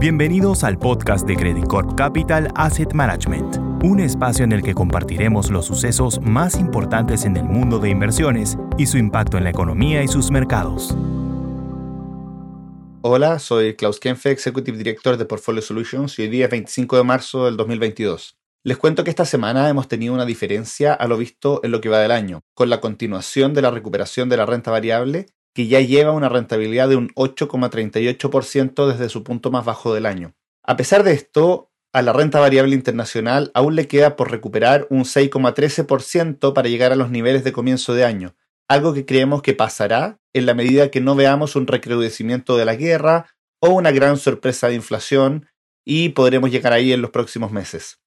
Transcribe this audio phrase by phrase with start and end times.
[0.00, 5.50] Bienvenidos al podcast de Credit Corp Capital Asset Management, un espacio en el que compartiremos
[5.50, 10.00] los sucesos más importantes en el mundo de inversiones y su impacto en la economía
[10.04, 10.96] y sus mercados.
[13.00, 17.02] Hola, soy Klaus Kenfe, Executive Director de Portfolio Solutions y hoy día es 25 de
[17.02, 18.38] marzo del 2022.
[18.62, 21.88] Les cuento que esta semana hemos tenido una diferencia a lo visto en lo que
[21.88, 25.26] va del año, con la continuación de la recuperación de la renta variable
[25.58, 30.36] que ya lleva una rentabilidad de un 8,38% desde su punto más bajo del año.
[30.62, 35.00] A pesar de esto, a la renta variable internacional aún le queda por recuperar un
[35.00, 38.36] 6,13% para llegar a los niveles de comienzo de año,
[38.68, 42.76] algo que creemos que pasará en la medida que no veamos un recrudecimiento de la
[42.76, 43.26] guerra
[43.60, 45.48] o una gran sorpresa de inflación
[45.84, 47.98] y podremos llegar ahí en los próximos meses.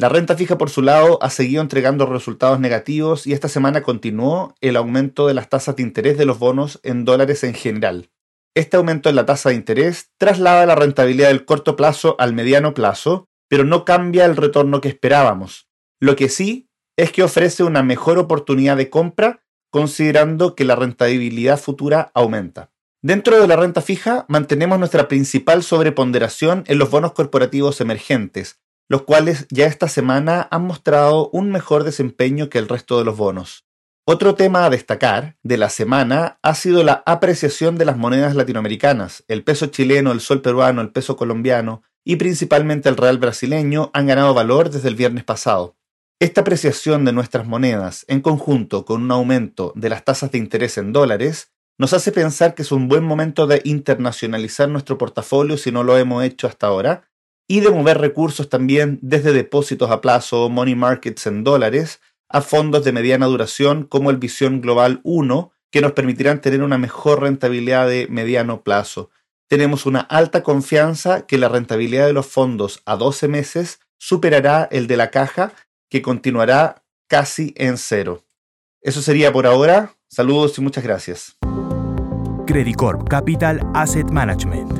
[0.00, 4.54] La renta fija, por su lado, ha seguido entregando resultados negativos y esta semana continuó
[4.60, 8.08] el aumento de las tasas de interés de los bonos en dólares en general.
[8.54, 12.74] Este aumento en la tasa de interés traslada la rentabilidad del corto plazo al mediano
[12.74, 15.68] plazo, pero no cambia el retorno que esperábamos.
[15.98, 21.58] Lo que sí es que ofrece una mejor oportunidad de compra considerando que la rentabilidad
[21.58, 22.70] futura aumenta.
[23.02, 29.02] Dentro de la renta fija, mantenemos nuestra principal sobreponderación en los bonos corporativos emergentes, los
[29.02, 33.64] cuales ya esta semana han mostrado un mejor desempeño que el resto de los bonos.
[34.06, 39.22] Otro tema a destacar de la semana ha sido la apreciación de las monedas latinoamericanas.
[39.28, 44.06] El peso chileno, el sol peruano, el peso colombiano y principalmente el real brasileño han
[44.06, 45.76] ganado valor desde el viernes pasado.
[46.20, 50.78] Esta apreciación de nuestras monedas, en conjunto con un aumento de las tasas de interés
[50.78, 55.70] en dólares, nos hace pensar que es un buen momento de internacionalizar nuestro portafolio si
[55.70, 57.07] no lo hemos hecho hasta ahora
[57.48, 62.84] y de mover recursos también desde depósitos a plazo, money markets en dólares, a fondos
[62.84, 67.88] de mediana duración como el Visión Global 1, que nos permitirán tener una mejor rentabilidad
[67.88, 69.10] de mediano plazo.
[69.48, 74.86] Tenemos una alta confianza que la rentabilidad de los fondos a 12 meses superará el
[74.86, 75.52] de la caja,
[75.88, 78.24] que continuará casi en cero.
[78.82, 79.94] Eso sería por ahora.
[80.06, 81.36] Saludos y muchas gracias.
[82.46, 84.77] Credit Corp Capital Asset Management